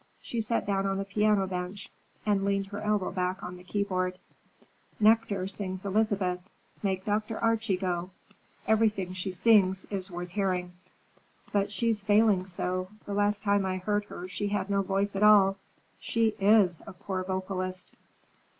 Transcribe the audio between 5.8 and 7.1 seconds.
Elizabeth. Make